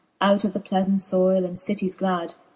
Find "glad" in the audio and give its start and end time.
1.95-2.33